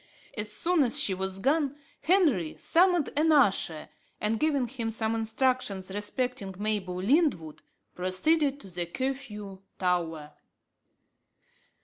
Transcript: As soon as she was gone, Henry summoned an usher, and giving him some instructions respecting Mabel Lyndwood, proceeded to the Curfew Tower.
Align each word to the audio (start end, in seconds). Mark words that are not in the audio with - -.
As 0.35 0.51
soon 0.51 0.81
as 0.81 0.99
she 0.99 1.13
was 1.13 1.37
gone, 1.37 1.75
Henry 2.01 2.57
summoned 2.57 3.11
an 3.15 3.31
usher, 3.31 3.87
and 4.19 4.39
giving 4.39 4.67
him 4.67 4.89
some 4.89 5.13
instructions 5.13 5.91
respecting 5.91 6.55
Mabel 6.57 6.95
Lyndwood, 6.95 7.59
proceeded 7.93 8.59
to 8.61 8.69
the 8.71 8.87
Curfew 8.87 9.61
Tower. 9.77 10.33